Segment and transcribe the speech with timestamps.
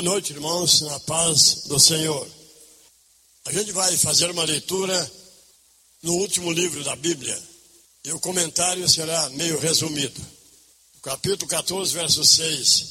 [0.00, 2.26] Boa noite, irmãos, na paz do Senhor.
[3.44, 5.12] A gente vai fazer uma leitura
[6.02, 7.38] no último livro da Bíblia
[8.06, 10.18] e o comentário será meio resumido.
[10.96, 12.86] O capítulo 14, verso 6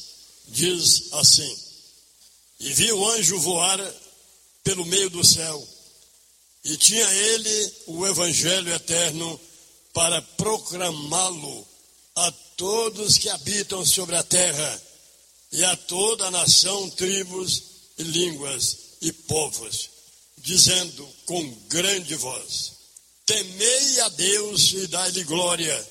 [0.50, 1.58] diz assim:
[2.60, 3.80] E vi o anjo voar
[4.62, 5.68] pelo meio do céu,
[6.62, 9.40] e tinha ele o evangelho eterno
[9.92, 11.66] para proclamá-lo
[12.14, 14.89] a todos que habitam sobre a terra
[15.52, 17.62] e a toda a nação, tribos
[17.98, 19.90] e línguas e povos,
[20.38, 22.72] dizendo com grande voz:
[23.26, 25.88] Temei a Deus e dai-lhe glória,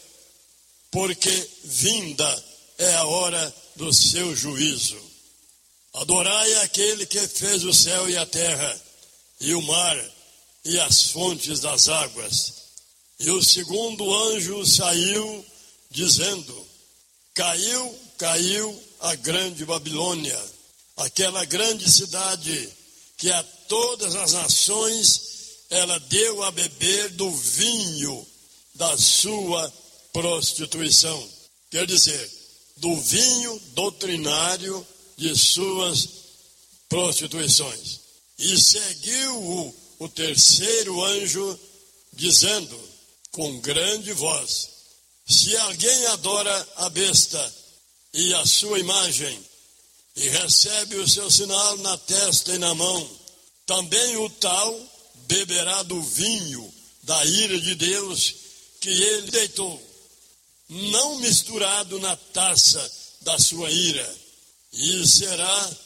[0.92, 2.46] porque vinda
[2.78, 4.98] é a hora do seu juízo.
[5.94, 8.82] Adorai aquele que fez o céu e a terra,
[9.42, 10.12] e o mar,
[10.64, 12.54] e as fontes das águas.
[13.20, 15.46] E o segundo anjo saiu,
[15.90, 16.68] dizendo:
[17.34, 20.40] Caiu, caiu a grande Babilônia,
[20.98, 22.70] aquela grande cidade
[23.18, 25.30] que a todas as nações
[25.70, 28.28] ela deu a beber do vinho
[28.76, 29.72] da sua
[30.12, 31.30] prostituição.
[31.70, 32.30] Quer dizer,
[32.78, 36.08] do vinho doutrinário de suas
[36.88, 38.00] prostituições.
[38.38, 41.60] E seguiu o, o terceiro anjo,
[42.14, 42.80] dizendo
[43.32, 44.70] com grande voz:
[45.28, 47.59] Se alguém adora a besta
[48.14, 49.40] e a sua imagem,
[50.16, 53.10] e recebe o seu sinal na testa e na mão.
[53.66, 54.80] Também o tal
[55.28, 58.36] beberá do vinho da ira de Deus
[58.82, 59.82] que ele deitou,
[60.70, 64.18] não misturado na taça da sua ira,
[64.74, 65.78] e será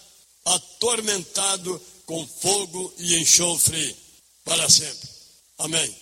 [0.46, 3.96] atormentado com fogo e enxofre
[4.44, 5.10] para sempre.
[5.58, 5.96] Amém.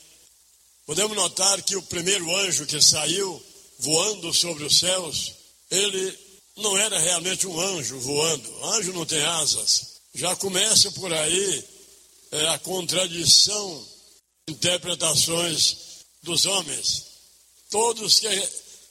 [0.85, 3.41] Podemos notar que o primeiro anjo que saiu
[3.79, 5.33] voando sobre os céus
[5.71, 6.19] ele
[6.57, 8.65] não era realmente um anjo voando.
[8.65, 10.01] Anjo não tem asas.
[10.13, 11.63] Já começa por aí
[12.31, 13.87] é, a contradição
[14.47, 15.77] interpretações
[16.21, 17.05] dos homens.
[17.69, 18.27] Todos que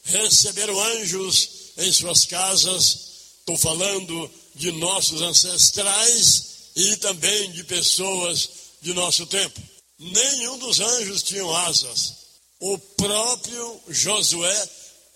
[0.05, 2.99] receberam anjos em suas casas,
[3.41, 8.49] estou falando de nossos ancestrais e também de pessoas
[8.81, 9.61] de nosso tempo.
[9.99, 12.15] Nenhum dos anjos tinham asas.
[12.59, 14.69] O próprio Josué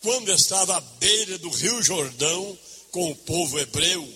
[0.05, 2.59] quando estava à beira do rio Jordão
[2.91, 4.07] com o povo hebreu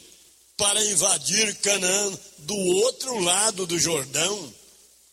[0.54, 4.54] para invadir Canaã do outro lado do Jordão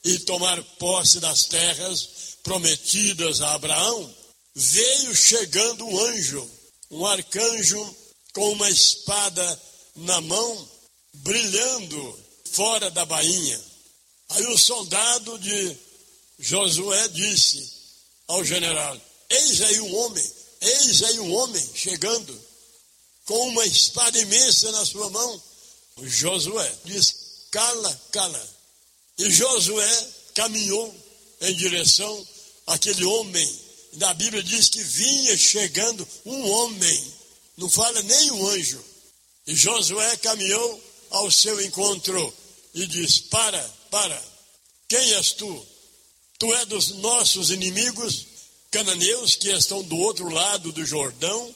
[0.04, 2.10] e tomar posse das terras
[2.44, 4.14] prometidas a Abraão,
[4.54, 6.52] veio chegando um anjo,
[6.92, 7.96] um arcanjo
[8.34, 9.62] com uma espada
[9.96, 10.70] na mão,
[11.14, 12.20] brilhando
[12.52, 13.62] fora da bainha.
[14.28, 15.78] Aí o soldado de
[16.38, 17.72] Josué disse
[18.28, 19.00] ao general:
[19.30, 22.42] Eis aí um homem Eis aí um homem chegando
[23.26, 25.44] com uma espada imensa na sua mão.
[26.02, 27.16] Josué diz:
[27.52, 28.50] cala, cala.
[29.20, 30.94] E Josué caminhou
[31.42, 32.28] em direção
[32.68, 33.60] àquele homem.
[33.94, 37.14] Na Bíblia diz que vinha chegando um homem,
[37.58, 38.84] não fala nem um anjo.
[39.48, 42.34] E Josué caminhou ao seu encontro
[42.74, 43.62] e diz: Para,
[43.92, 44.24] para,
[44.88, 45.66] quem és tu?
[46.40, 48.35] Tu és dos nossos inimigos?
[48.76, 51.56] Cananeus que estão do outro lado do Jordão,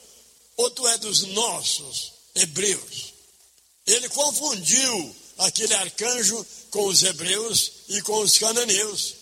[0.56, 3.12] outro é dos nossos hebreus.
[3.86, 9.14] Ele confundiu aquele arcanjo com os hebreus e com os cananeus.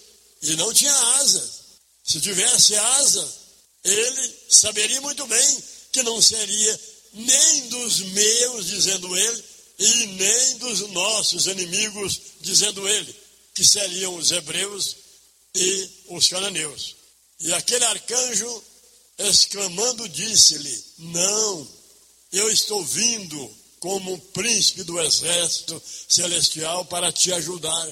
[0.42, 1.62] E não tinha asas.
[2.04, 3.36] Se tivesse asa,
[3.82, 6.80] ele saberia muito bem que não seria
[7.14, 9.44] nem dos meus, dizendo ele,
[9.76, 13.16] e nem dos nossos inimigos, dizendo ele,
[13.54, 14.96] que seriam os hebreus
[15.52, 16.97] e os cananeus.
[17.40, 18.64] E aquele arcanjo,
[19.18, 21.68] exclamando, disse-lhe: Não,
[22.32, 27.88] eu estou vindo como príncipe do exército celestial para te ajudar.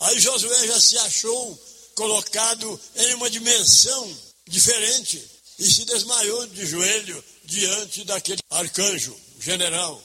[0.00, 1.62] Aí Josué já se achou
[1.94, 4.16] colocado em uma dimensão
[4.48, 5.22] diferente
[5.58, 10.02] e se desmaiou de joelho diante daquele arcanjo general.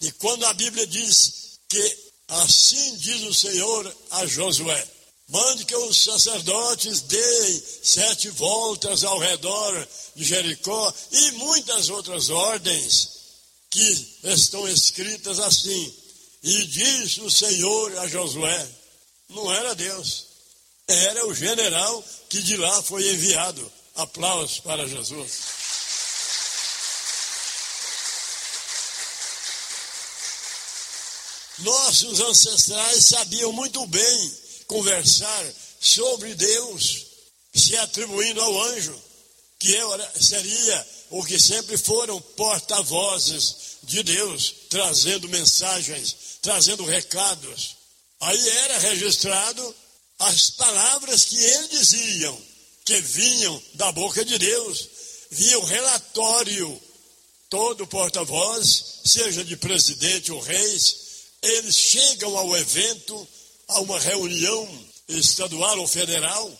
[0.00, 1.98] E quando a Bíblia diz que
[2.28, 4.88] assim diz o Senhor a Josué,
[5.28, 13.08] Mande que os sacerdotes deem sete voltas ao redor de Jericó e muitas outras ordens
[13.68, 15.94] que estão escritas assim.
[16.44, 18.68] E disse o Senhor a Josué:
[19.28, 20.26] não era Deus,
[20.86, 23.72] era o general que de lá foi enviado.
[23.96, 25.56] Aplausos para Jesus.
[31.58, 37.06] Nossos ancestrais sabiam muito bem conversar sobre Deus,
[37.54, 39.02] se atribuindo ao anjo,
[39.58, 39.74] que
[40.20, 47.76] seria o que sempre foram porta-vozes de Deus, trazendo mensagens, trazendo recados.
[48.20, 49.74] Aí era registrado
[50.18, 52.42] as palavras que ele diziam,
[52.84, 54.88] que vinham da boca de Deus,
[55.30, 56.82] vinha o relatório.
[57.48, 60.96] Todo porta-voz, seja de presidente ou reis,
[61.42, 63.28] eles chegam ao evento,
[63.68, 66.52] a uma reunião estadual ou federal,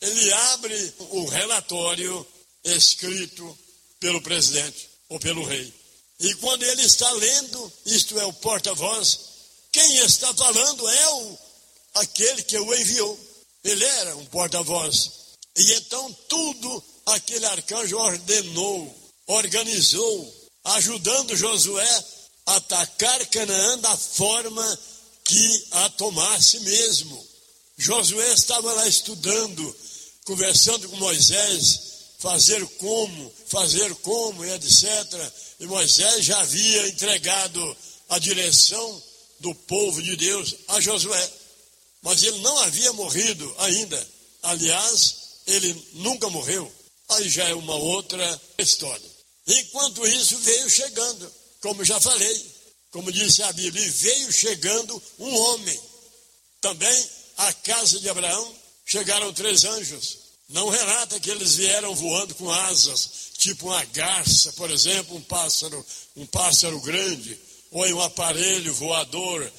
[0.00, 2.26] ele abre o relatório
[2.64, 3.58] escrito
[4.00, 5.72] pelo presidente ou pelo rei.
[6.20, 9.20] E quando ele está lendo, isto é o porta-voz,
[9.72, 11.38] quem está falando é o,
[11.94, 13.18] aquele que o enviou.
[13.64, 15.10] Ele era um porta-voz.
[15.56, 18.94] E então tudo aquele arcanjo ordenou,
[19.26, 22.04] organizou, ajudando Josué
[22.46, 24.78] a atacar Canaã da forma
[25.24, 27.26] que a tomasse mesmo.
[27.76, 29.76] Josué estava lá estudando,
[30.24, 31.80] conversando com Moisés,
[32.18, 34.84] fazer como, fazer como, e etc.
[35.60, 37.76] E Moisés já havia entregado
[38.08, 39.02] a direção
[39.40, 41.30] do povo de Deus a Josué.
[42.02, 44.08] Mas ele não havia morrido ainda.
[44.42, 45.16] Aliás,
[45.46, 46.70] ele nunca morreu.
[47.08, 49.14] Aí já é uma outra história.
[49.46, 52.53] Enquanto isso, veio chegando, como já falei,
[52.94, 55.80] como disse a Bíblia, veio chegando um homem.
[56.60, 58.54] Também à casa de Abraão
[58.86, 60.18] chegaram três anjos.
[60.48, 65.84] Não relata que eles vieram voando com asas, tipo uma garça, por exemplo, um pássaro,
[66.14, 67.36] um pássaro grande,
[67.72, 69.52] ou em um aparelho voador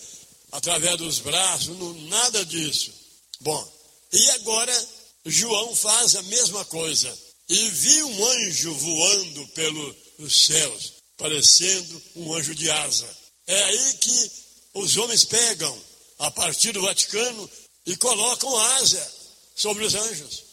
[0.54, 2.94] através dos braços, não, nada disso.
[3.42, 3.74] Bom,
[4.14, 4.88] e agora
[5.26, 7.14] João faz a mesma coisa.
[7.50, 13.25] E viu um anjo voando pelos céus, parecendo um anjo de asa.
[13.48, 14.32] É aí que
[14.74, 15.82] os homens pegam,
[16.20, 17.50] a partir do Vaticano,
[17.86, 19.12] e colocam asa
[19.56, 20.44] sobre os anjos.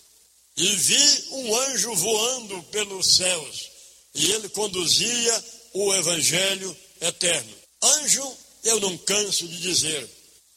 [0.56, 3.70] E vi um anjo voando pelos céus,
[4.14, 7.54] e ele conduzia o evangelho eterno.
[7.82, 10.08] Anjo, eu não canso de dizer,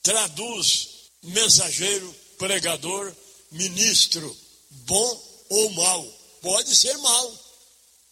[0.03, 0.89] traduz
[1.23, 3.13] mensageiro, pregador,
[3.51, 4.35] ministro,
[4.69, 6.05] bom ou mal.
[6.41, 7.45] Pode ser mal.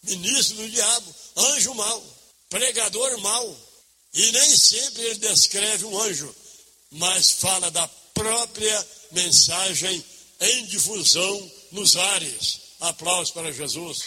[0.02, 2.02] Ministro do diabo, anjo mal,
[2.50, 3.56] pregador mal.
[4.14, 6.34] E nem sempre ele descreve um anjo,
[6.92, 10.04] mas fala da própria mensagem
[10.40, 12.60] em difusão nos ares.
[12.80, 13.98] Aplausos para Jesus.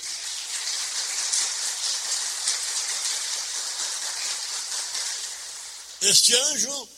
[6.01, 6.89] Este anjo,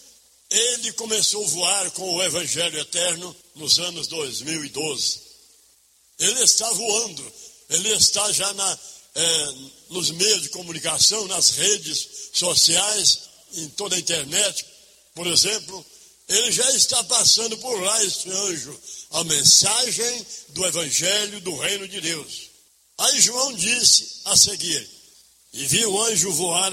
[0.50, 5.22] ele começou a voar com o Evangelho Eterno nos anos 2012.
[6.20, 7.34] Ele está voando,
[7.70, 8.80] ele está já na,
[9.16, 9.54] é,
[9.90, 13.20] nos meios de comunicação, nas redes sociais,
[13.54, 14.66] em toda a internet,
[15.14, 15.86] por exemplo,
[16.28, 18.80] ele já está passando por lá, esse anjo,
[19.12, 22.50] a mensagem do Evangelho do Reino de Deus.
[23.00, 24.88] Aí João disse a seguir:
[25.54, 26.72] E vi o anjo voar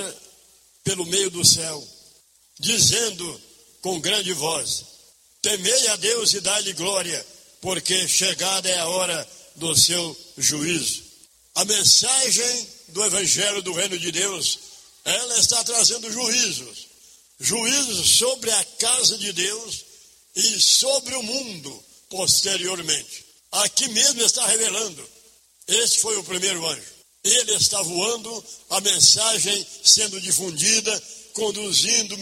[0.85, 1.83] pelo meio do céu,
[2.61, 3.41] dizendo
[3.81, 4.85] com grande voz:
[5.41, 7.27] Temei a Deus e dai-lhe glória,
[7.61, 11.06] porque chegada é a hora do seu juízo.
[11.57, 14.59] A mensagem do Evangelho do Reino de Deus,
[15.05, 16.87] ela está trazendo juízos
[17.39, 19.85] juízos sobre a casa de Deus
[20.35, 23.25] e sobre o mundo posteriormente.
[23.53, 25.07] Aqui mesmo está revelando.
[25.67, 26.97] Esse foi o primeiro anjo.
[27.25, 31.03] Ele está voando, a mensagem sendo difundida,
[31.33, 32.17] conduzindo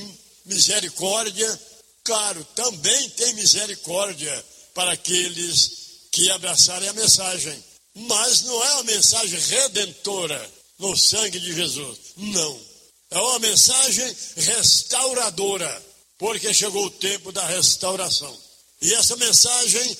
[0.47, 1.61] misericórdia.
[2.02, 5.70] Claro, também tem misericórdia para aqueles
[6.11, 7.62] que abraçarem a mensagem.
[7.94, 11.98] Mas não é uma mensagem redentora no sangue de Jesus.
[12.16, 12.74] Não
[13.14, 15.82] é uma mensagem restauradora,
[16.18, 18.36] porque chegou o tempo da restauração.
[18.82, 19.96] E essa mensagem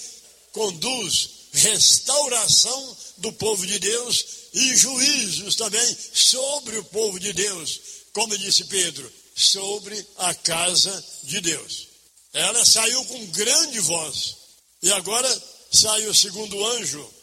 [0.53, 7.81] conduz restauração do povo de Deus e juízos também sobre o povo de Deus,
[8.13, 11.89] como disse Pedro, sobre a casa de Deus.
[12.33, 14.37] Ela saiu com grande voz.
[14.83, 17.14] E agora saiu o segundo anjo,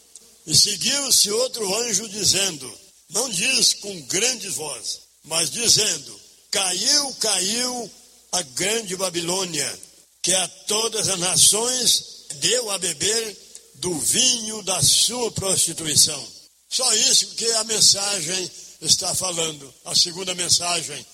[0.46, 2.80] e seguiu-se outro anjo dizendo:
[3.10, 6.20] Não diz com grande voz, mas dizendo:
[6.50, 7.90] Caiu, caiu
[8.32, 9.80] a grande Babilônia,
[10.20, 12.04] que a todas as nações
[12.40, 13.36] deu a beber
[13.74, 16.28] do vinho da sua prostituição.
[16.68, 19.72] Só isso que a mensagem está falando.
[19.84, 21.06] A segunda mensagem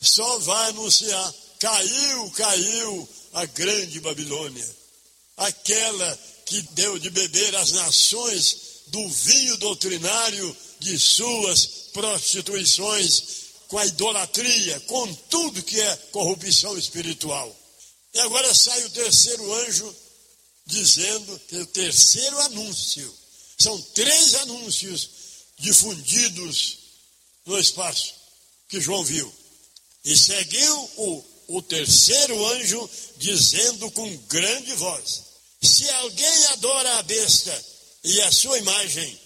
[0.00, 4.68] só vai anunciar: caiu, caiu a grande Babilônia,
[5.36, 8.56] aquela que deu de beber às nações
[8.88, 13.22] do vinho doutrinário de suas prostituições,
[13.68, 17.54] com a idolatria, com tudo que é corrupção espiritual.
[18.12, 19.96] E agora sai o terceiro anjo
[20.66, 23.12] dizendo que o terceiro anúncio.
[23.58, 25.10] São três anúncios
[25.58, 26.78] difundidos
[27.46, 28.14] no espaço.
[28.68, 29.32] que João viu.
[30.04, 35.23] E seguiu o, o terceiro anjo, dizendo com grande voz:
[35.64, 37.64] Se alguém adora a besta
[38.04, 39.20] e a sua imagem,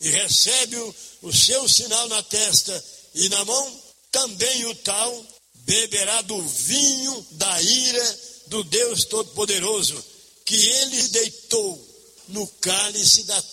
[0.00, 6.22] e recebe o, o seu sinal na testa e na mão, também o tal beberá
[6.22, 10.04] do vinho da ira do Deus Todo-Poderoso,
[10.44, 11.88] que ele deitou
[12.28, 13.44] no cálice da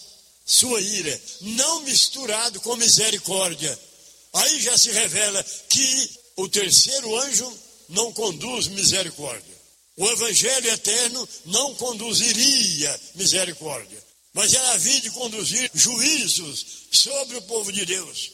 [0.46, 3.78] sua ira, não misturado com misericórdia.
[4.34, 9.57] Aí já se revela que o terceiro anjo não conduz misericórdia.
[9.98, 17.72] O evangelho eterno não conduziria misericórdia, mas ela havia de conduzir juízos sobre o povo
[17.72, 18.32] de Deus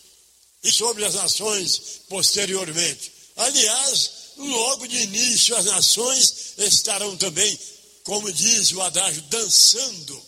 [0.62, 3.13] e sobre as nações posteriormente.
[3.38, 7.58] Aliás, logo de início, as nações estarão também,
[8.03, 10.22] como diz o adágio, dançando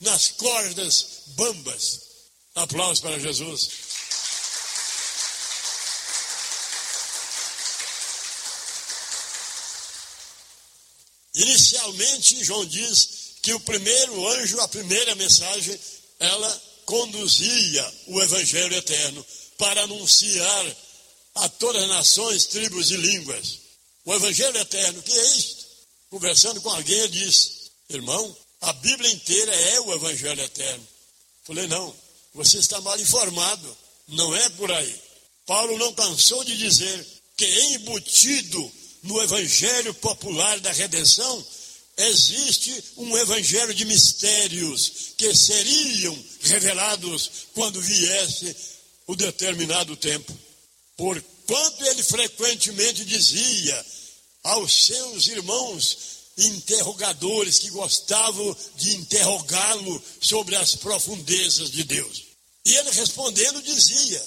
[0.00, 2.00] nas cordas bambas.
[2.56, 3.68] Aplausos para Jesus.
[11.42, 13.08] Inicialmente, João diz
[13.42, 15.78] que o primeiro anjo, a primeira mensagem,
[16.18, 19.24] ela conduzia o evangelho eterno
[19.56, 20.76] para anunciar
[21.34, 23.58] a todas as nações, tribos e línguas.
[24.04, 25.66] O Evangelho Eterno, que é isto?
[26.08, 30.86] Conversando com alguém, ele disse, irmão, a Bíblia inteira é o Evangelho Eterno.
[31.44, 31.94] Falei, não,
[32.34, 33.76] você está mal informado,
[34.08, 35.00] não é por aí.
[35.46, 37.06] Paulo não cansou de dizer
[37.36, 41.46] que embutido no Evangelho popular da redenção
[41.96, 48.56] existe um Evangelho de mistérios que seriam revelados quando viesse
[49.06, 50.32] o determinado tempo.
[50.96, 53.86] Porquanto ele frequentemente dizia
[54.42, 55.98] aos seus irmãos
[56.38, 62.24] interrogadores que gostavam de interrogá-lo sobre as profundezas de Deus.
[62.64, 64.22] E ele respondendo dizia: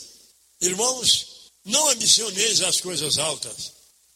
[0.62, 3.73] Irmãos, não ambicioneis as coisas altas,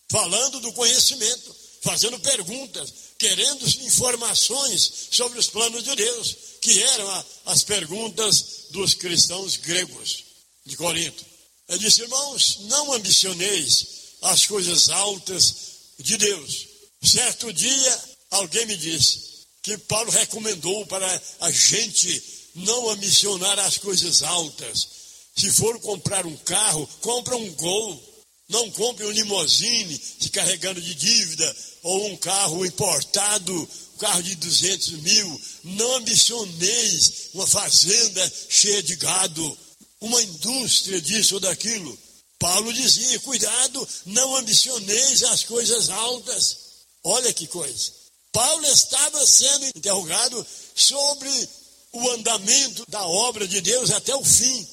[0.09, 7.63] falando do conhecimento, fazendo perguntas, querendo informações sobre os planos de Deus, que eram as
[7.63, 10.23] perguntas dos cristãos gregos
[10.65, 11.25] de Corinto.
[11.69, 13.87] Ele disse, irmãos, não ambicioneis
[14.21, 15.55] as coisas altas
[15.99, 16.67] de Deus.
[17.03, 19.27] Certo dia, alguém me disse
[19.61, 22.23] que Paulo recomendou para a gente
[22.55, 24.87] não ambicionar as coisas altas.
[25.35, 28.16] Se for comprar um carro, compra um Gol.
[28.49, 34.35] Não compre um limousine se carregando de dívida ou um carro importado, um carro de
[34.35, 35.41] 200 mil.
[35.63, 39.57] Não ambicioneis uma fazenda cheia de gado
[39.99, 41.97] uma indústria disso ou daquilo.
[42.39, 46.57] Paulo dizia: cuidado, não ambicioneis as coisas altas.
[47.03, 47.91] Olha que coisa.
[48.31, 51.49] Paulo estava sendo interrogado sobre
[51.91, 54.67] o andamento da obra de Deus até o fim,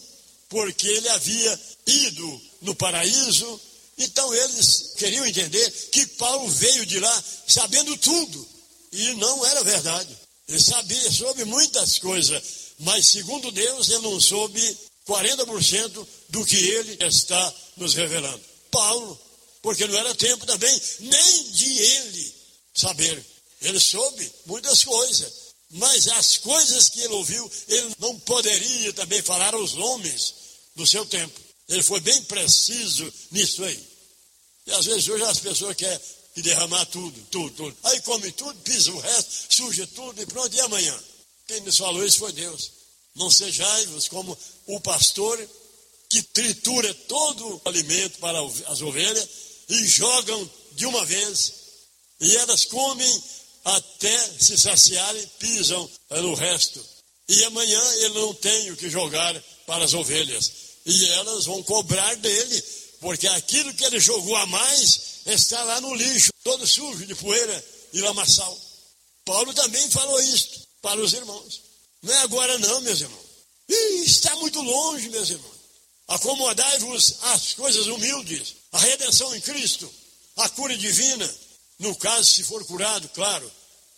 [0.48, 3.60] porque ele havia ido no paraíso,
[3.96, 8.48] então eles queriam entender que Paulo veio de lá sabendo tudo,
[8.90, 10.16] e não era verdade.
[10.48, 12.42] Ele sabia sobre muitas coisas,
[12.80, 18.40] mas segundo Deus ele não soube 40% do que ele está nos revelando.
[18.70, 19.20] Paulo,
[19.62, 22.34] porque não era tempo também nem de ele
[22.74, 23.24] saber.
[23.60, 25.32] Ele soube muitas coisas,
[25.70, 30.34] mas as coisas que ele ouviu, ele não poderia também falar aos homens
[30.74, 31.43] do seu tempo.
[31.68, 33.88] Ele foi bem preciso nisso aí.
[34.66, 36.00] E às vezes hoje as pessoas querem
[36.36, 37.76] derramar tudo, tudo, tudo.
[37.84, 40.98] Aí come tudo, pisa o resto, suja tudo e pronto, e amanhã?
[41.46, 42.70] Quem nos falou isso foi Deus.
[43.14, 45.38] Não sejais como o pastor
[46.08, 49.28] que tritura todo o alimento para as ovelhas
[49.68, 51.52] e jogam de uma vez,
[52.20, 53.22] e elas comem
[53.64, 56.84] até se saciarem, pisam no resto.
[57.28, 59.34] E amanhã ele não tem o que jogar
[59.66, 60.52] para as ovelhas.
[60.86, 62.64] E elas vão cobrar dele,
[63.00, 67.64] porque aquilo que ele jogou a mais está lá no lixo, todo sujo de poeira
[67.92, 68.58] e lamaçal.
[69.24, 71.62] Paulo também falou isto para os irmãos.
[72.02, 73.24] Não é agora não, meus irmãos.
[73.68, 75.54] Ih, está muito longe, meus irmãos.
[76.06, 79.90] Acomodai-vos às coisas humildes, a redenção em Cristo,
[80.36, 81.34] a cura divina.
[81.78, 83.50] No caso, se for curado, claro,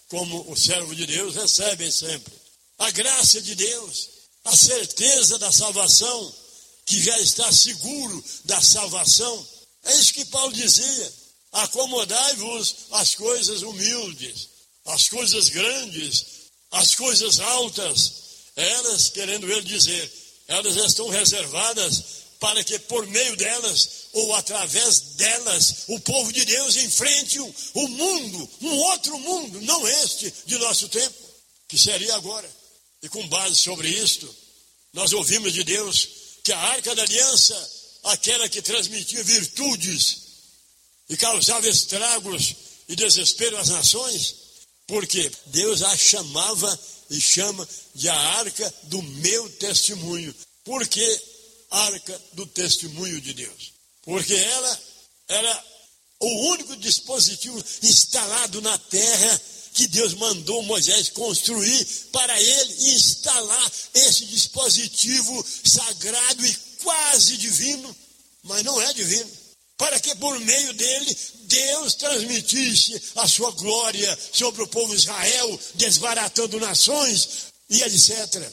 [0.09, 2.33] como o servo de Deus, recebe sempre.
[2.79, 4.09] A graça de Deus,
[4.45, 6.35] a certeza da salvação,
[6.87, 9.49] que já está seguro da salvação.
[9.85, 11.13] É isso que Paulo dizia.
[11.53, 14.49] Acomodai-vos às coisas humildes,
[14.85, 16.27] às coisas grandes,
[16.71, 18.13] às coisas altas,
[18.55, 20.13] elas, querendo ele dizer,
[20.49, 22.03] elas estão reservadas
[22.39, 27.89] para que por meio delas ou através delas o povo de Deus enfrente o, o
[27.89, 31.15] mundo, um outro mundo, não este de nosso tempo,
[31.69, 32.49] que seria agora.
[33.03, 34.33] E com base sobre isto,
[34.93, 36.09] nós ouvimos de Deus
[36.47, 37.71] que a arca da aliança
[38.05, 40.19] aquela que transmitia virtudes
[41.09, 42.55] e causava estragos
[42.89, 44.37] e desespero às nações?
[44.87, 50.33] Porque Deus a chamava e chama de a arca do meu testemunho.
[50.63, 51.21] Por que
[51.69, 53.73] arca do testemunho de Deus?
[54.03, 54.81] Porque ela
[55.27, 55.65] era
[56.21, 59.41] o único dispositivo instalado na terra
[59.77, 67.95] que Deus mandou Moisés construir para ele instalar esse dispositivo sagrado e quase divino,
[68.43, 69.31] mas não é divino.
[69.77, 75.61] Para que por meio dele Deus transmitisse a sua glória sobre o povo de Israel,
[75.75, 77.29] desbaratando nações
[77.69, 78.51] e etc.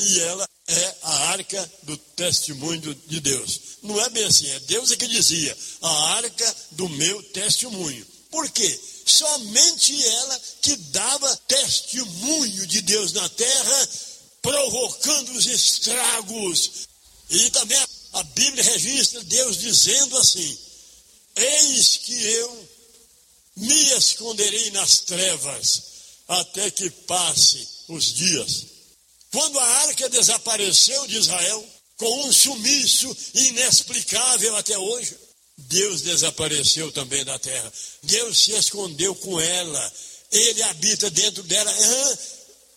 [0.00, 3.60] E ela é a arca do testemunho de Deus.
[3.84, 8.04] Não é bem assim, é Deus é que dizia, a arca do meu testemunho.
[8.30, 8.80] Por quê?
[9.10, 13.88] Somente ela que dava testemunho de Deus na terra,
[14.40, 16.88] provocando os estragos.
[17.28, 17.78] E também
[18.12, 20.58] a Bíblia registra Deus dizendo assim:
[21.36, 22.68] Eis que eu
[23.56, 25.82] me esconderei nas trevas
[26.28, 28.66] até que passe os dias.
[29.32, 35.16] Quando a arca desapareceu de Israel, com um sumiço inexplicável até hoje,
[35.68, 37.72] Deus desapareceu também da terra.
[38.02, 39.92] Deus se escondeu com ela.
[40.30, 41.72] Ele habita dentro dela,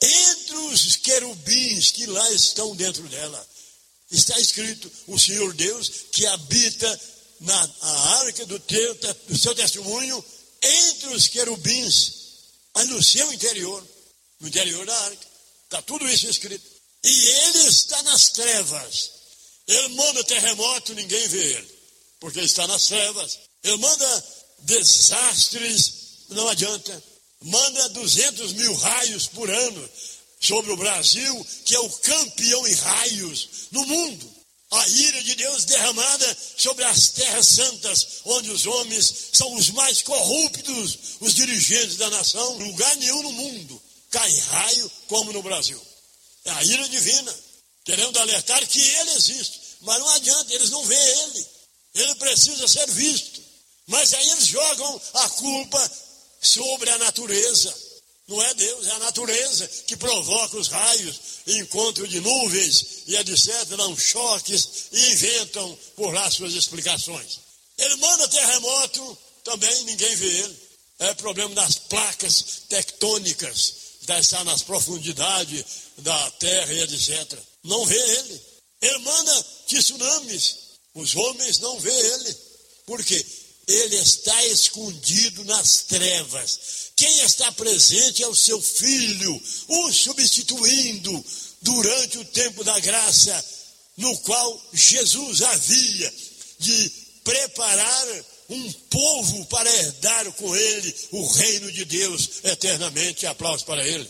[0.02, 3.48] entre os querubins que lá estão dentro dela.
[4.12, 7.02] Está escrito: o Senhor Deus que habita
[7.42, 7.70] na
[8.20, 8.96] arca do, teu,
[9.28, 10.24] do seu testemunho
[10.62, 12.14] entre os querubins,
[12.74, 13.86] mas no seu interior,
[14.40, 15.28] no interior da arca.
[15.66, 16.64] Está tudo isso escrito.
[17.04, 19.12] E ele está nas trevas.
[19.68, 21.73] Ele manda terremoto, ninguém vê ele
[22.24, 23.38] porque está nas trevas.
[23.62, 24.26] Ele manda
[24.60, 25.94] desastres,
[26.30, 27.04] não adianta.
[27.42, 29.90] Manda 200 mil raios por ano
[30.40, 34.36] sobre o Brasil, que é o campeão em raios no mundo.
[34.72, 40.02] A ira de Deus derramada sobre as terras santas, onde os homens são os mais
[40.02, 42.58] corruptos, os dirigentes da nação.
[42.58, 45.82] Lugar nenhum no mundo cai raio como no Brasil.
[46.46, 47.36] É a ira divina,
[47.84, 51.53] querendo alertar que ele existe, mas não adianta, eles não veem ele
[51.94, 53.42] ele precisa ser visto.
[53.88, 55.92] Mas aí eles jogam a culpa
[56.42, 57.74] sobre a natureza.
[58.28, 63.66] Não é Deus, é a natureza que provoca os raios, encontro de nuvens e etc.
[63.76, 67.40] Dão choques e inventam por lá suas explicações.
[67.78, 70.64] Ele manda terremoto, também ninguém vê ele.
[71.00, 73.74] É problema das placas tectônicas,
[74.06, 75.66] que está nas profundidades
[75.98, 77.38] da terra e etc.
[77.64, 78.42] Não vê ele.
[78.82, 80.56] Ele manda tsunamis,
[80.94, 82.38] os homens não vê ele.
[82.86, 83.26] Por quê?
[83.68, 86.92] Ele está escondido nas trevas.
[86.96, 91.26] Quem está presente é o seu filho, o substituindo
[91.62, 93.46] durante o tempo da graça,
[93.98, 96.14] no qual Jesus havia
[96.60, 96.92] de
[97.24, 103.26] preparar um povo para herdar com ele o reino de Deus eternamente.
[103.26, 104.10] Aplausos para ele.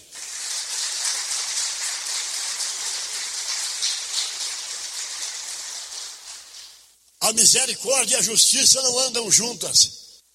[7.23, 9.91] A misericórdia e a justiça não andam juntas,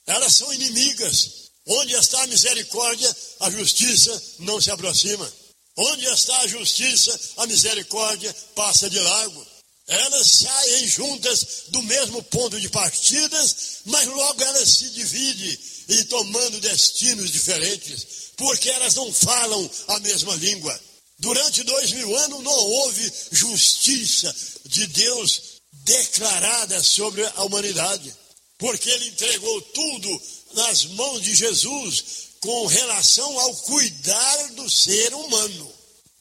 [0.06, 1.48] elas são inimigas.
[1.66, 5.30] Onde está a misericórdia, a justiça não se aproxima.
[5.76, 9.46] Onde está a justiça, a misericórdia passa de largo.
[9.86, 16.58] Elas saem juntas do mesmo ponto de partidas, mas logo elas se dividem e tomando
[16.58, 20.80] destinos diferentes, porque elas não falam a mesma língua.
[21.18, 25.47] Durante dois mil anos não houve justiça de Deus
[25.84, 28.14] declarada sobre a humanidade,
[28.58, 30.22] porque ele entregou tudo
[30.54, 35.72] nas mãos de Jesus com relação ao cuidar do ser humano.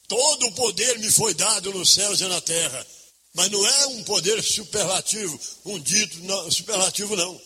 [0.06, 2.86] Todo o poder me foi dado nos céus e na terra,
[3.34, 7.40] mas não é um poder superlativo, um dito não, superlativo não.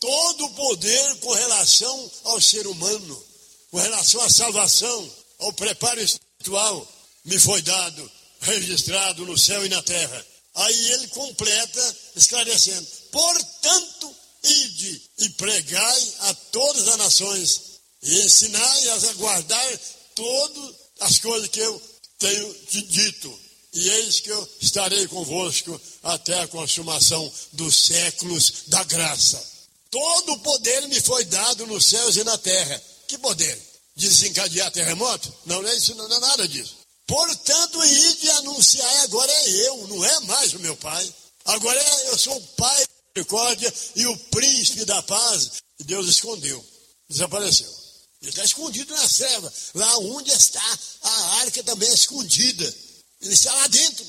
[0.00, 3.24] Todo o poder com relação ao ser humano,
[3.70, 6.86] com relação à salvação, ao preparo espiritual,
[7.24, 10.26] me foi dado, registrado no céu e na terra.
[10.54, 17.60] Aí ele completa esclarecendo: portanto, ide e pregai a todas as nações
[18.02, 19.80] e ensinai-as a guardar
[20.14, 21.82] todas as coisas que eu
[22.18, 23.40] tenho te dito.
[23.72, 29.42] E eis que eu estarei convosco até a consumação dos séculos da graça.
[29.90, 32.80] Todo o poder me foi dado nos céus e na terra.
[33.08, 33.60] Que poder?
[33.96, 35.32] Desencadear terremoto?
[35.46, 36.83] Não, não é isso, não é nada disso.
[37.06, 41.14] Portanto, ide anunciar, agora é eu, não é mais o meu pai.
[41.44, 45.50] Agora é, eu sou o pai da misericórdia e o príncipe da paz.
[45.78, 46.64] E Deus escondeu,
[47.08, 47.84] desapareceu.
[48.22, 49.52] Ele está escondido na treva.
[49.74, 52.74] Lá onde está a arca também é escondida.
[53.20, 54.06] Ele está lá dentro.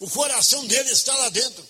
[0.00, 1.66] O coração dele está lá dentro.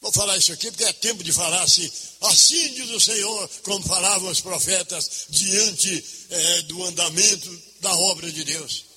[0.00, 1.90] Vou falar isso aqui porque é tempo de falar assim.
[2.20, 8.44] Assim diz o Senhor, como falavam os profetas diante é, do andamento da obra de
[8.44, 8.87] Deus.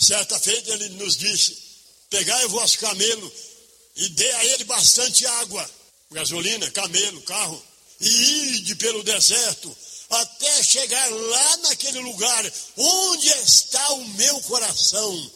[0.00, 1.56] Certa feita ele nos disse:
[2.08, 3.32] Pegai o vosso camelo
[3.96, 5.70] e dê a ele bastante água,
[6.10, 7.62] gasolina, camelo, carro,
[8.00, 9.76] e ide pelo deserto
[10.08, 15.32] até chegar lá naquele lugar onde está o meu coração.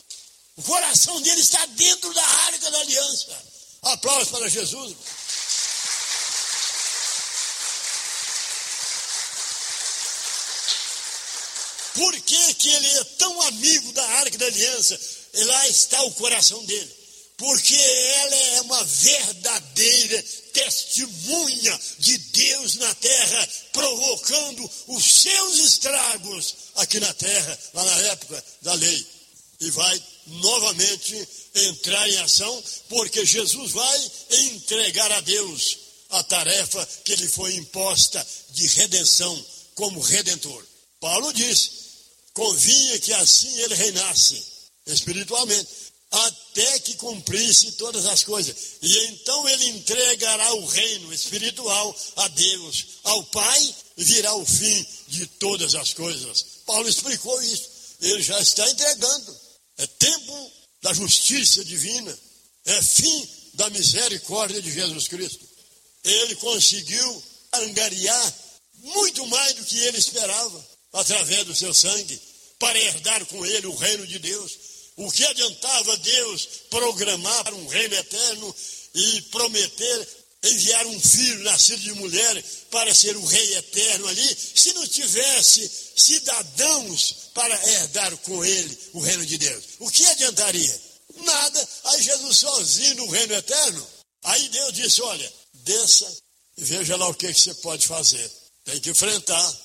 [0.57, 3.44] O coração dele está dentro da arca da aliança.
[3.83, 4.96] Aplausos para Jesus.
[11.94, 15.00] Por que, que ele é tão amigo da arca da aliança?
[15.33, 17.04] E lá está o coração dele.
[17.37, 27.00] Porque ela é uma verdadeira testemunha de Deus na terra, provocando os seus estragos aqui
[27.00, 29.07] na terra, lá na época da lei.
[29.61, 35.78] E vai novamente entrar em ação, porque Jesus vai entregar a Deus
[36.11, 40.64] a tarefa que lhe foi imposta de redenção como redentor.
[41.00, 41.83] Paulo diz:
[42.34, 44.44] convinha que assim ele reinasse
[44.86, 45.68] espiritualmente
[46.10, 48.54] até que cumprisse todas as coisas.
[48.82, 54.86] E então ele entregará o reino espiritual a Deus, ao Pai, e virá o fim
[55.08, 56.44] de todas as coisas.
[56.66, 57.68] Paulo explicou isso.
[58.00, 59.36] Ele já está entregando.
[59.78, 62.16] É tempo da justiça divina.
[62.66, 65.48] É fim da misericórdia de Jesus Cristo.
[66.04, 67.22] Ele conseguiu
[67.54, 68.34] angariar
[68.74, 72.20] muito mais do que ele esperava, através do seu sangue,
[72.59, 74.64] para herdar com ele o reino de Deus
[74.96, 78.57] o que adiantava Deus programar um reino eterno
[78.94, 80.09] e prometer
[80.44, 85.70] enviar um filho nascido de mulher para ser o rei eterno ali, se não tivesse
[85.96, 89.64] cidadãos para herdar com ele o reino de Deus?
[89.80, 90.80] O que adiantaria?
[91.16, 91.68] Nada.
[91.85, 93.87] Aí Jesus sozinho no reino eterno.
[94.22, 96.16] Aí Deus disse: Olha, desça
[96.57, 98.30] e veja lá o que, que você pode fazer.
[98.64, 99.61] Tem que enfrentar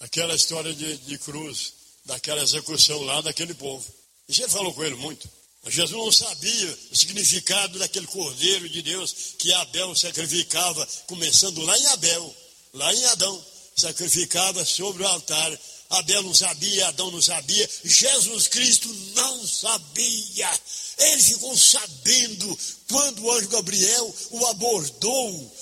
[0.00, 1.72] aquela história de, de cruz,
[2.04, 3.84] daquela execução lá daquele povo.
[4.28, 5.28] E você falou com ele muito.
[5.68, 11.86] Jesus não sabia o significado daquele cordeiro de Deus que Abel sacrificava, começando lá em
[11.86, 12.36] Abel,
[12.72, 15.58] lá em Adão, sacrificava sobre o altar.
[15.90, 20.50] Abel não sabia, Adão não sabia, Jesus Cristo não sabia.
[20.98, 25.56] Ele ficou sabendo quando o anjo Gabriel o abordou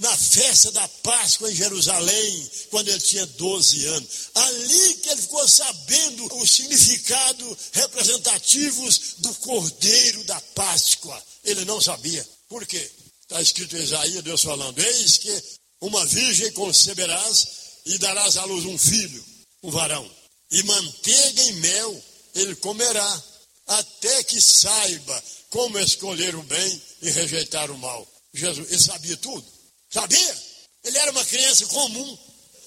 [0.00, 4.08] na festa da Páscoa em Jerusalém, quando ele tinha 12 anos.
[4.34, 11.22] Ali que ele ficou sabendo os significados representativos do Cordeiro da Páscoa.
[11.44, 12.26] Ele não sabia.
[12.48, 12.90] Por quê?
[13.22, 15.42] Está escrito em Isaías, Deus falando: Eis que
[15.82, 17.46] uma virgem conceberás
[17.84, 19.24] e darás à luz um filho,
[19.62, 20.10] um varão,
[20.50, 22.02] e manteiga e mel
[22.34, 23.22] ele comerá,
[23.66, 28.06] até que saiba como escolher o bem e rejeitar o mal.
[28.32, 29.59] Jesus, ele sabia tudo.
[29.90, 30.42] Sabia?
[30.84, 32.18] Ele era uma criança comum,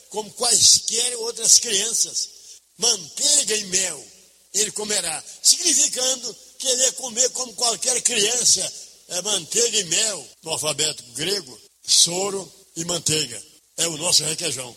[0.09, 2.29] como quaisquer outras crianças.
[2.77, 4.13] Manteiga e mel
[4.53, 8.73] ele comerá, significando que ele ia comer como qualquer criança,
[9.09, 13.41] é manteiga e mel, no alfabeto grego, soro e manteiga.
[13.77, 14.75] É o nosso requeijão.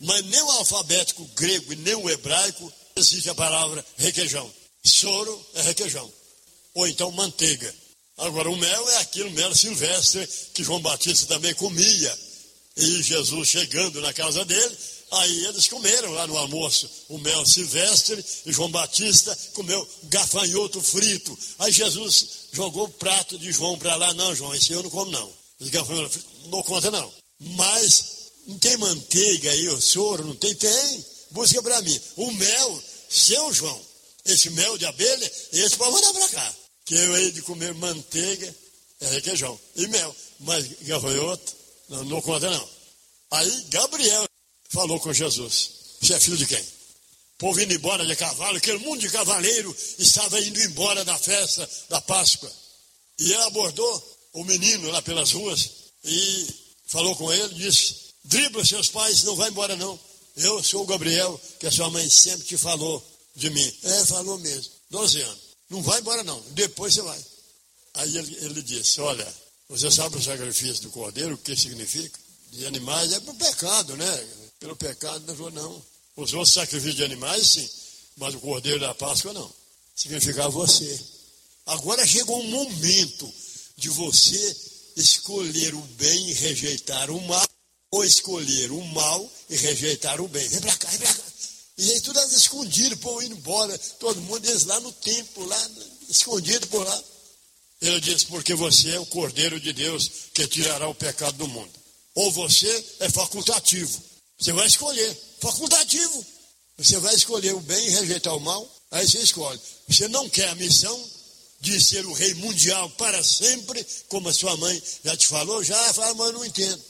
[0.00, 4.50] Mas nem o alfabético grego e nem o hebraico existe a palavra requeijão.
[4.82, 6.10] Soro é requeijão.
[6.74, 7.74] Ou então manteiga.
[8.18, 12.18] Agora, o mel é aquilo, mel silvestre, que João Batista também comia.
[12.76, 14.78] E Jesus chegando na casa dele,
[15.12, 21.38] aí eles comeram lá no almoço o mel silvestre, e João Batista comeu gafanhoto frito.
[21.60, 25.10] Aí Jesus jogou o prato de João para lá, não, João, esse eu não como
[25.12, 25.32] não.
[25.60, 27.12] Os gafanhoto frito, não conta não.
[27.40, 30.54] Mas não tem manteiga aí, o soro, não tem?
[30.54, 31.06] Tem.
[31.30, 32.00] Busca para mim.
[32.16, 33.80] O mel, seu João,
[34.24, 36.54] esse mel de abelha, esse pode mandar para cá
[36.88, 38.56] que eu hei de comer manteiga,
[39.00, 40.16] é requeijão, e mel.
[40.40, 41.52] Mas gafanhoto,
[41.90, 42.68] não, não conta não.
[43.30, 44.26] Aí Gabriel
[44.70, 45.70] falou com Jesus:
[46.00, 46.60] Você é filho de quem?
[46.60, 51.68] O povo indo embora de cavalo, aquele mundo de cavaleiro estava indo embora da festa
[51.90, 52.50] da Páscoa.
[53.18, 55.70] E ele abordou o menino lá pelas ruas
[56.04, 56.46] e
[56.86, 60.00] falou com ele, disse: Dribla seus pais, não vai embora não.
[60.36, 63.04] Eu sou o Gabriel, que a sua mãe sempre te falou
[63.36, 63.74] de mim.
[63.82, 64.72] É, falou mesmo.
[64.90, 65.47] 12 anos.
[65.70, 66.40] Não vai embora, não.
[66.50, 67.24] Depois você vai.
[67.94, 69.26] Aí ele, ele disse: Olha,
[69.68, 72.18] você sabe o sacrifício do cordeiro, o que significa?
[72.50, 74.28] De animais é para o pecado, né?
[74.58, 75.82] Pelo pecado, não falou, não.
[76.16, 77.68] Os outros sacrifícios de animais, sim,
[78.16, 79.52] mas o cordeiro da Páscoa, não.
[79.94, 80.98] Significava você.
[81.66, 83.32] Agora chegou um momento
[83.76, 84.56] de você
[84.96, 87.46] escolher o bem e rejeitar o mal,
[87.90, 90.48] ou escolher o mal e rejeitar o bem.
[90.48, 91.22] Vem para cá, vem para cá.
[91.78, 95.70] E aí tudo escondido, o povo indo embora, todo mundo, eles lá no templo, lá,
[96.08, 97.04] escondido por lá.
[97.80, 101.70] Ele disse: Porque você é o Cordeiro de Deus que tirará o pecado do mundo.
[102.16, 104.02] Ou você é facultativo.
[104.36, 105.16] Você vai escolher.
[105.40, 106.26] Facultativo.
[106.76, 108.68] Você vai escolher o bem e rejeitar o mal.
[108.90, 109.60] Aí você escolhe.
[109.88, 111.10] Você não quer a missão
[111.60, 115.92] de ser o rei mundial para sempre, como a sua mãe já te falou, já
[115.94, 116.82] fala, mas não entendo.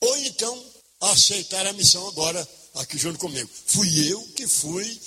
[0.00, 0.64] Ou então
[1.00, 3.48] aceitar a missão agora aqui junto comigo.
[3.66, 5.00] Fui eu que fui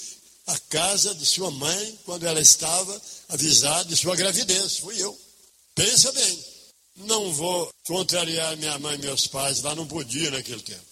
[0.47, 4.77] à casa de sua mãe quando ela estava avisada de sua gravidez.
[4.79, 5.17] Fui eu.
[5.73, 6.45] Pensa bem.
[6.97, 10.85] Não vou contrariar minha mãe e meus pais, lá não podia naquele tempo.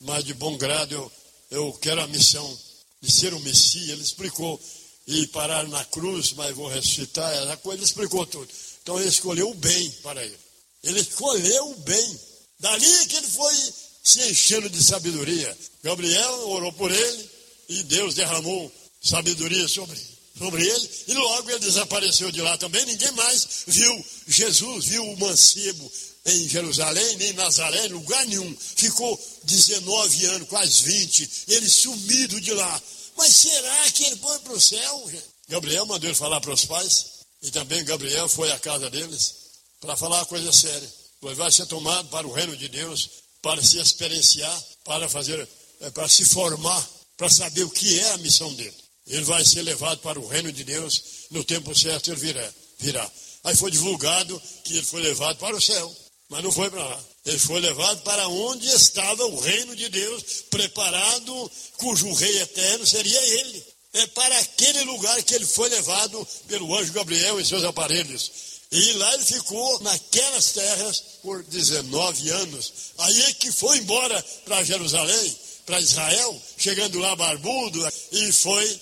[0.00, 1.12] Mas de bom grado eu,
[1.50, 2.58] eu quero a missão
[3.00, 3.90] de ser um Messias.
[3.90, 4.58] Ele explicou
[5.06, 7.58] e parar na cruz, mas vou ressuscitar.
[7.58, 8.48] Coisa ele explicou tudo.
[8.82, 10.38] Então ele escolheu o bem para ele.
[10.82, 12.20] Ele escolheu o bem.
[12.58, 13.54] Dali que ele foi
[14.02, 15.56] se enchendo de sabedoria.
[15.82, 17.30] Gabriel orou por ele
[17.68, 19.98] e Deus derramou sabedoria sobre,
[20.38, 20.90] sobre ele.
[21.08, 22.84] E logo ele desapareceu de lá também.
[22.86, 25.90] Ninguém mais viu Jesus, viu o mancebo
[26.26, 28.56] em Jerusalém, nem em Nazaré, em lugar nenhum.
[28.76, 31.30] Ficou 19 anos, quase 20.
[31.48, 32.82] Ele sumido de lá.
[33.16, 35.10] Mas será que ele foi para o céu?
[35.48, 37.06] Gabriel mandou ele falar para os pais.
[37.42, 39.34] E também Gabriel foi à casa deles
[39.80, 40.92] para falar uma coisa séria.
[41.20, 43.08] Pois vai ser tomado para o reino de Deus
[43.42, 45.48] para se experienciar, para fazer,
[45.80, 48.74] é, para se formar, para saber o que é a missão dele.
[49.06, 52.52] Ele vai ser levado para o reino de Deus, no tempo certo ele virá.
[52.78, 53.10] virá.
[53.44, 55.94] Aí foi divulgado que ele foi levado para o céu,
[56.28, 57.04] mas não foi para lá.
[57.24, 63.20] Ele foi levado para onde estava o reino de Deus, preparado, cujo rei eterno seria
[63.40, 63.64] ele.
[63.92, 68.30] É para aquele lugar que ele foi levado pelo anjo Gabriel e seus aparelhos.
[68.72, 72.72] E lá ele ficou naquelas terras por 19 anos.
[72.98, 77.80] Aí é que foi embora para Jerusalém, para Israel, chegando lá barbudo,
[78.12, 78.80] e foi,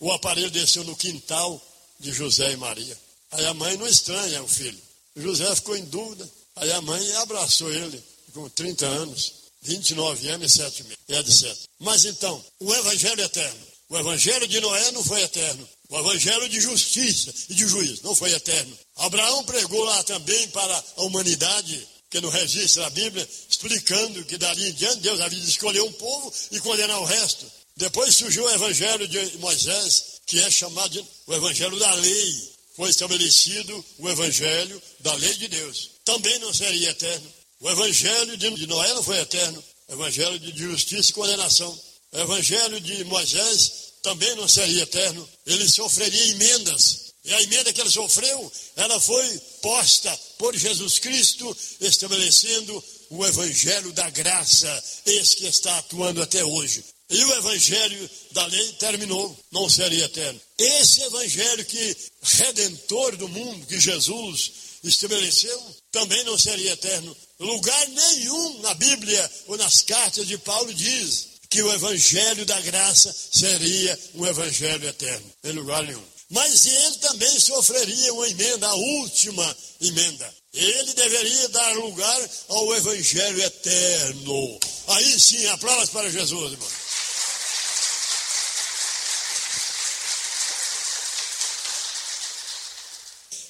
[0.00, 1.60] o aparelho desceu no quintal
[2.00, 2.98] de José e Maria.
[3.32, 4.80] Aí a mãe não estranha o filho.
[5.16, 6.28] José ficou em dúvida.
[6.56, 11.56] Aí a mãe abraçou ele com 30 anos, 29 anos e 7 meses, e etc.
[11.78, 13.66] Mas então, o evangelho eterno.
[13.88, 15.68] O evangelho de Noé não foi eterno.
[15.88, 18.76] O evangelho de justiça e de juízo não foi eterno.
[18.96, 24.68] Abraão pregou lá também para a humanidade, que no registro da Bíblia, explicando que dali
[24.68, 27.46] em diante Deus havia de escolher um povo e condenar o resto.
[27.76, 32.56] Depois surgiu o evangelho de Moisés, que é chamado de, o evangelho da lei.
[32.74, 35.90] Foi estabelecido o evangelho da lei de Deus.
[36.04, 37.32] Também não seria eterno.
[37.60, 39.62] O evangelho de Noé não foi eterno.
[39.88, 41.80] O evangelho de justiça e condenação.
[42.12, 47.06] O evangelho de Moisés também não seria eterno, ele sofreria emendas.
[47.24, 53.92] E a emenda que ele sofreu, ela foi posta por Jesus Cristo, estabelecendo o evangelho
[53.92, 56.84] da graça, esse que está atuando até hoje.
[57.10, 60.40] E o evangelho da lei terminou, não seria eterno.
[60.56, 64.52] Esse evangelho que redentor do mundo, que Jesus
[64.84, 67.16] estabeleceu, também não seria eterno.
[67.40, 73.14] Lugar nenhum na Bíblia ou nas cartas de Paulo diz que o evangelho da graça
[73.32, 76.02] seria um evangelho eterno, em lugar nenhum.
[76.28, 80.34] Mas ele também sofreria uma emenda, a última emenda.
[80.52, 84.60] Ele deveria dar lugar ao evangelho eterno.
[84.88, 86.68] Aí sim, aplausos para Jesus, irmão.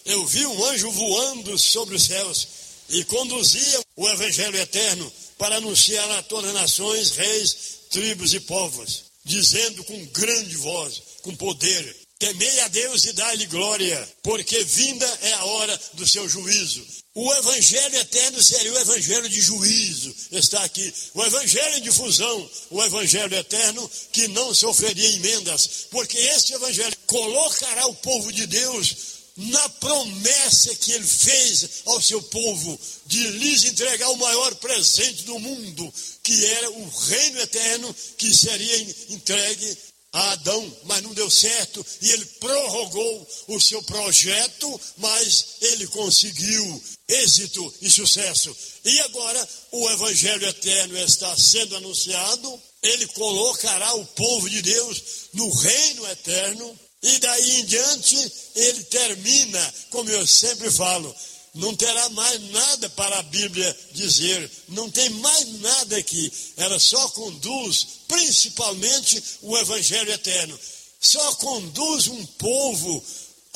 [0.04, 2.46] Eu vi um anjo voando sobre os céus
[2.88, 7.56] e conduzia o evangelho eterno para anunciar a todas as nações, reis,
[7.90, 14.08] tribos e povos, dizendo com grande voz, com poder: Temei a Deus e dai-lhe glória,
[14.22, 16.82] porque vinda é a hora do seu juízo.
[17.14, 20.92] O evangelho eterno seria o evangelho de juízo, está aqui.
[21.14, 27.86] O evangelho de fusão, o evangelho eterno que não sofreria emendas, porque este evangelho colocará
[27.86, 34.08] o povo de Deus na promessa que ele fez ao seu povo de lhes entregar
[34.10, 39.76] o maior presente do mundo, que era o reino eterno que seria entregue
[40.12, 46.82] a Adão, mas não deu certo e ele prorrogou o seu projeto, mas ele conseguiu
[47.06, 48.56] êxito e sucesso.
[48.84, 55.02] E agora o evangelho eterno está sendo anunciado, ele colocará o povo de Deus
[55.34, 61.14] no reino eterno e daí em diante ele termina, como eu sempre falo,
[61.54, 66.30] não terá mais nada para a Bíblia dizer, não tem mais nada aqui.
[66.56, 70.58] Ela só conduz, principalmente, o Evangelho eterno.
[71.00, 73.02] Só conduz um povo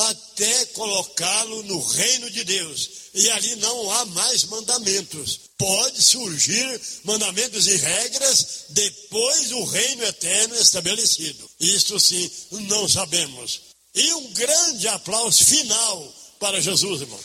[0.08, 2.90] até colocá-lo no reino de Deus.
[3.14, 5.40] E ali não há mais mandamentos.
[5.58, 11.50] Pode surgir mandamentos e regras depois do reino eterno estabelecido.
[11.58, 13.60] Isto sim, não sabemos.
[13.94, 17.20] E um grande aplauso final para Jesus, irmão.